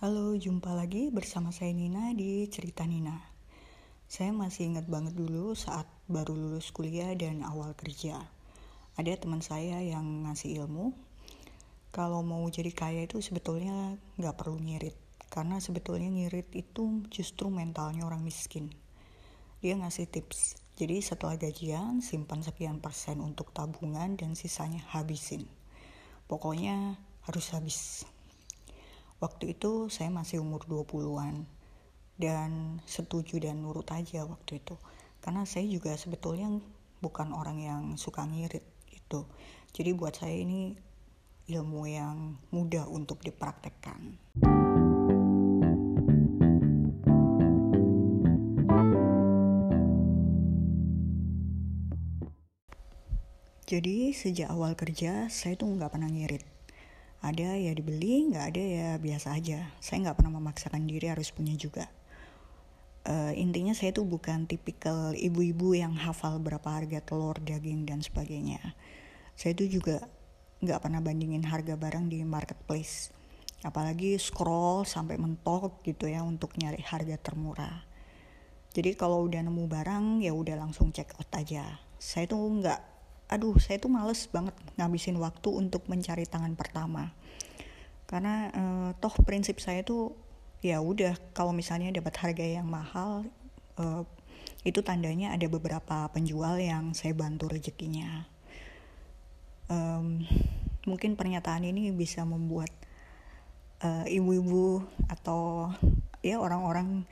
[0.00, 3.20] Halo, jumpa lagi bersama saya Nina di Cerita Nina.
[4.08, 8.16] Saya masih ingat banget dulu saat baru lulus kuliah dan awal kerja.
[8.96, 10.96] Ada teman saya yang ngasih ilmu,
[11.92, 14.96] kalau mau jadi kaya itu sebetulnya nggak perlu ngirit.
[15.28, 18.72] Karena sebetulnya ngirit itu justru mentalnya orang miskin.
[19.60, 25.44] Dia ngasih tips, jadi setelah gajian simpan sekian persen untuk tabungan dan sisanya habisin.
[26.24, 26.96] Pokoknya
[27.28, 28.08] harus habis.
[29.20, 31.44] Waktu itu saya masih umur 20-an
[32.16, 34.80] dan setuju dan nurut aja waktu itu.
[35.20, 36.48] Karena saya juga sebetulnya
[37.04, 39.28] bukan orang yang suka ngirit gitu.
[39.76, 40.72] Jadi buat saya ini
[41.52, 44.16] ilmu yang mudah untuk dipraktekkan.
[53.68, 56.49] Jadi sejak awal kerja saya tuh nggak pernah ngirit
[57.20, 59.68] ada ya dibeli nggak ada ya biasa aja.
[59.84, 61.84] Saya nggak pernah memaksakan diri harus punya juga.
[63.04, 68.60] Uh, intinya saya tuh bukan tipikal ibu-ibu yang hafal berapa harga telur daging dan sebagainya.
[69.36, 70.04] Saya tuh juga
[70.60, 73.12] nggak pernah bandingin harga barang di marketplace.
[73.60, 77.84] Apalagi scroll sampai mentok gitu ya untuk nyari harga termurah.
[78.72, 81.80] Jadi kalau udah nemu barang ya udah langsung check out aja.
[82.00, 82.89] Saya tuh nggak
[83.30, 87.14] aduh saya tuh males banget ngabisin waktu untuk mencari tangan pertama.
[88.10, 90.18] Karena uh, toh prinsip saya tuh
[90.60, 93.24] ya udah kalau misalnya dapat harga yang mahal
[93.78, 94.02] uh,
[94.66, 98.26] itu tandanya ada beberapa penjual yang saya bantu rezekinya.
[99.70, 100.26] Um,
[100.84, 102.74] mungkin pernyataan ini bisa membuat
[103.86, 105.70] uh, ibu-ibu atau
[106.20, 107.06] ya orang-orang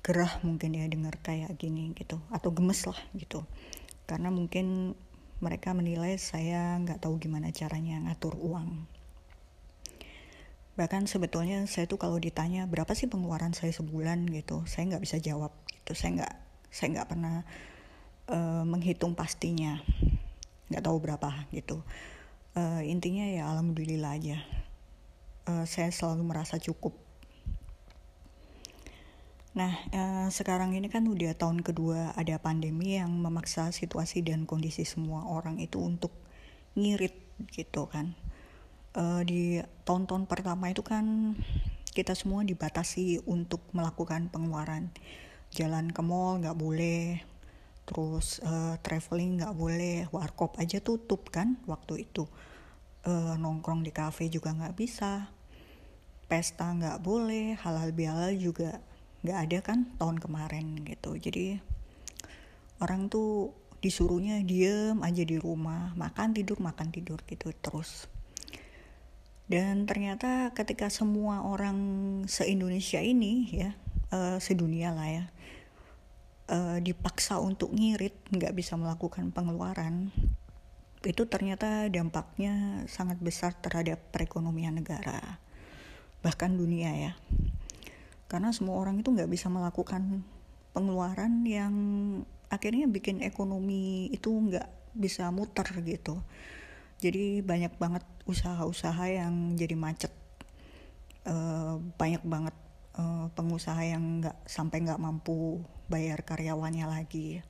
[0.00, 3.44] gerah mungkin ya dengar kayak gini gitu atau gemes lah gitu.
[4.08, 4.96] Karena mungkin
[5.40, 8.84] mereka menilai saya nggak tahu gimana caranya ngatur uang.
[10.76, 15.16] Bahkan sebetulnya saya tuh kalau ditanya berapa sih pengeluaran saya sebulan gitu, saya nggak bisa
[15.20, 15.92] jawab gitu.
[15.96, 16.34] Saya nggak
[16.70, 17.34] saya nggak pernah
[18.28, 19.80] uh, menghitung pastinya,
[20.68, 21.80] nggak tahu berapa gitu.
[22.52, 24.38] Uh, intinya ya alhamdulillah aja.
[25.48, 27.09] Uh, saya selalu merasa cukup
[29.50, 34.86] Nah, eh, sekarang ini kan udah tahun kedua ada pandemi yang memaksa situasi dan kondisi
[34.86, 36.14] semua orang itu untuk
[36.78, 37.18] ngirit
[37.50, 38.14] gitu kan.
[38.94, 39.42] Eh, di
[39.86, 41.34] tahun-tahun pertama itu kan
[41.90, 44.94] kita semua dibatasi untuk melakukan pengeluaran.
[45.50, 47.18] Jalan ke mall nggak boleh,
[47.90, 52.30] terus eh, traveling nggak boleh, warkop aja tutup kan waktu itu.
[53.02, 55.26] Eh, nongkrong di cafe juga nggak bisa,
[56.30, 58.78] pesta nggak boleh, halal bihalal juga
[59.20, 61.16] nggak ada kan tahun kemarin gitu.
[61.16, 61.60] Jadi
[62.80, 68.08] orang tuh disuruhnya diem aja di rumah makan tidur makan tidur gitu terus.
[69.50, 71.78] Dan ternyata ketika semua orang
[72.30, 73.74] se Indonesia ini ya
[74.14, 75.24] uh, sedunia lah ya
[76.50, 80.10] uh, dipaksa untuk ngirit nggak bisa melakukan pengeluaran
[81.00, 85.40] itu ternyata dampaknya sangat besar terhadap perekonomian negara
[86.20, 87.12] bahkan dunia ya
[88.30, 90.22] karena semua orang itu nggak bisa melakukan
[90.70, 91.74] pengeluaran yang
[92.46, 96.22] akhirnya bikin ekonomi itu nggak bisa muter gitu.
[97.02, 100.14] Jadi banyak banget usaha-usaha yang jadi macet.
[101.26, 102.56] Uh, banyak banget
[102.96, 105.58] uh, pengusaha yang nggak sampai nggak mampu
[105.90, 107.42] bayar karyawannya lagi.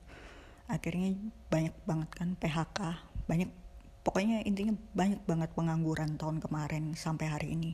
[0.65, 1.13] Akhirnya
[1.53, 2.79] banyak banget kan PHK
[3.29, 3.49] banyak
[4.01, 7.71] pokoknya intinya banyak banget pengangguran tahun kemarin sampai hari ini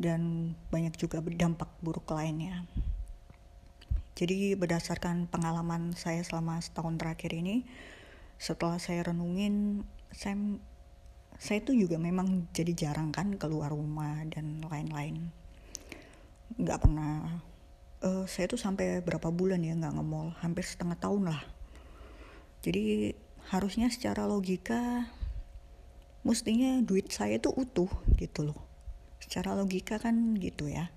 [0.00, 2.64] dan banyak juga berdampak buruk lainnya.
[4.12, 7.64] Jadi berdasarkan pengalaman saya selama setahun terakhir ini,
[8.36, 10.36] setelah saya renungin, saya
[11.40, 15.32] saya itu juga memang jadi jarang kan keluar rumah dan lain-lain.
[16.60, 17.40] Nggak pernah.
[18.02, 21.42] Uh, saya tuh sampai berapa bulan ya nggak nge-mall, hampir setengah tahun lah.
[22.62, 23.14] Jadi
[23.50, 25.06] harusnya secara logika,
[26.22, 28.71] mestinya duit saya tuh utuh gitu loh
[29.22, 30.90] secara logika kan gitu ya.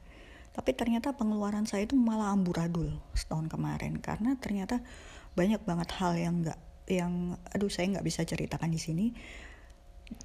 [0.56, 4.02] Tapi ternyata pengeluaran saya itu malah amburadul setahun kemarin.
[4.02, 4.82] Karena ternyata
[5.38, 9.06] banyak banget hal yang nggak yang aduh saya nggak bisa ceritakan di sini.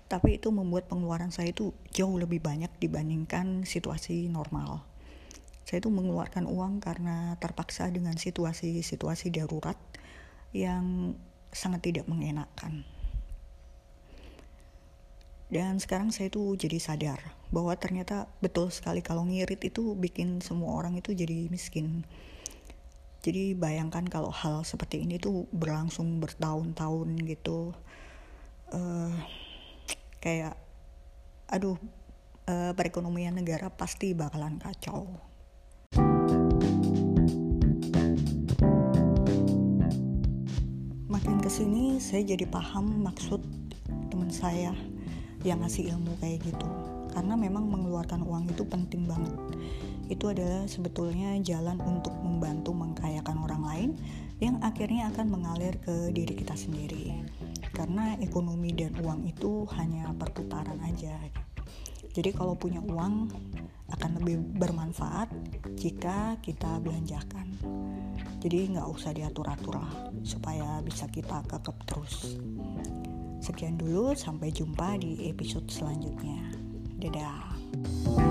[0.09, 4.87] Tapi itu membuat pengeluaran saya itu jauh lebih banyak dibandingkan situasi normal.
[5.69, 9.79] Saya itu mengeluarkan uang karena terpaksa dengan situasi-situasi darurat
[10.51, 11.15] yang
[11.51, 12.87] sangat tidak mengenakan
[15.51, 17.19] dan sekarang saya tuh jadi sadar
[17.51, 22.07] bahwa ternyata betul sekali kalau ngirit itu bikin semua orang itu jadi miskin.
[23.21, 27.75] Jadi bayangkan kalau hal seperti ini tuh berlangsung bertahun-tahun gitu.
[28.71, 29.11] Uh,
[30.23, 30.55] kayak
[31.51, 31.75] aduh
[32.47, 35.11] uh, perekonomian negara pasti bakalan kacau.
[41.11, 43.43] Makin ke sini saya jadi paham maksud
[44.15, 44.71] teman saya
[45.43, 46.69] yang ngasih ilmu kayak gitu.
[47.11, 49.35] Karena memang mengeluarkan uang itu penting banget.
[50.07, 53.91] Itu adalah sebetulnya jalan untuk membantu mengkayakan orang lain
[54.39, 57.27] yang akhirnya akan mengalir ke diri kita sendiri.
[57.75, 61.19] Karena ekonomi dan uang itu hanya perputaran aja.
[62.11, 63.31] Jadi kalau punya uang
[63.91, 65.31] akan lebih bermanfaat
[65.79, 67.55] jika kita belanjakan.
[68.41, 72.41] Jadi nggak usah diatur-atur lah supaya bisa kita kekep terus
[73.41, 76.53] sekian dulu sampai jumpa di episode selanjutnya
[77.01, 78.30] Dadah.